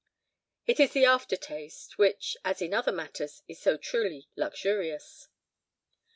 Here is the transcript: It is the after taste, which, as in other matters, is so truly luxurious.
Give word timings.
It 0.65 0.79
is 0.79 0.93
the 0.93 1.05
after 1.05 1.35
taste, 1.37 1.99
which, 1.99 2.35
as 2.43 2.59
in 2.59 2.73
other 2.73 2.91
matters, 2.91 3.43
is 3.47 3.61
so 3.61 3.77
truly 3.77 4.27
luxurious. 4.35 5.27